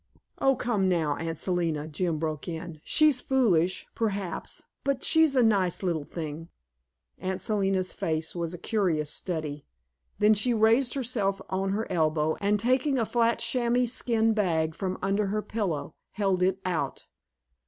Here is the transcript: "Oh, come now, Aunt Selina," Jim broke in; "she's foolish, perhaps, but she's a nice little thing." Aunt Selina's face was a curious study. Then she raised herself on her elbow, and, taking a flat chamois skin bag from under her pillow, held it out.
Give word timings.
"Oh, 0.39 0.55
come 0.55 0.89
now, 0.89 1.15
Aunt 1.17 1.37
Selina," 1.37 1.87
Jim 1.87 2.17
broke 2.17 2.47
in; 2.47 2.81
"she's 2.83 3.21
foolish, 3.21 3.85
perhaps, 3.93 4.63
but 4.83 5.03
she's 5.03 5.35
a 5.35 5.43
nice 5.43 5.83
little 5.83 6.05
thing." 6.05 6.49
Aunt 7.19 7.39
Selina's 7.39 7.93
face 7.93 8.33
was 8.33 8.51
a 8.51 8.57
curious 8.57 9.11
study. 9.13 9.63
Then 10.17 10.33
she 10.33 10.55
raised 10.55 10.95
herself 10.95 11.39
on 11.51 11.73
her 11.73 11.85
elbow, 11.91 12.35
and, 12.41 12.59
taking 12.59 12.97
a 12.97 13.05
flat 13.05 13.37
chamois 13.37 13.85
skin 13.85 14.33
bag 14.33 14.73
from 14.73 14.97
under 15.03 15.27
her 15.27 15.43
pillow, 15.43 15.93
held 16.13 16.41
it 16.41 16.57
out. 16.65 17.05